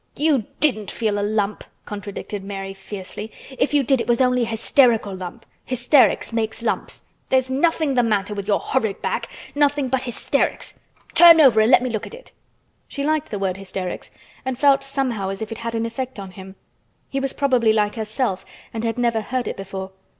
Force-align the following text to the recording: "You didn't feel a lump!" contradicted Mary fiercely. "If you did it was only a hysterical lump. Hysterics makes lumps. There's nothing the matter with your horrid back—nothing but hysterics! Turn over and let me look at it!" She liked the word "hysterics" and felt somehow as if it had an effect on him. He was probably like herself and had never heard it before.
"You 0.17 0.45
didn't 0.59 0.89
feel 0.89 1.19
a 1.19 1.21
lump!" 1.21 1.63
contradicted 1.85 2.43
Mary 2.43 2.73
fiercely. 2.73 3.31
"If 3.59 3.71
you 3.71 3.83
did 3.83 4.01
it 4.01 4.07
was 4.07 4.19
only 4.19 4.41
a 4.41 4.45
hysterical 4.47 5.13
lump. 5.15 5.45
Hysterics 5.63 6.33
makes 6.33 6.63
lumps. 6.63 7.03
There's 7.29 7.51
nothing 7.51 7.93
the 7.93 8.01
matter 8.01 8.33
with 8.33 8.47
your 8.47 8.59
horrid 8.59 9.03
back—nothing 9.03 9.89
but 9.89 10.01
hysterics! 10.01 10.73
Turn 11.13 11.39
over 11.39 11.61
and 11.61 11.69
let 11.69 11.83
me 11.83 11.89
look 11.91 12.07
at 12.07 12.15
it!" 12.15 12.31
She 12.87 13.03
liked 13.03 13.29
the 13.29 13.37
word 13.37 13.57
"hysterics" 13.57 14.09
and 14.43 14.57
felt 14.57 14.83
somehow 14.83 15.29
as 15.29 15.39
if 15.39 15.51
it 15.51 15.59
had 15.59 15.75
an 15.75 15.85
effect 15.85 16.19
on 16.19 16.31
him. 16.31 16.55
He 17.07 17.19
was 17.19 17.31
probably 17.31 17.71
like 17.71 17.93
herself 17.93 18.43
and 18.73 18.83
had 18.83 18.97
never 18.97 19.21
heard 19.21 19.47
it 19.47 19.55
before. 19.55 19.91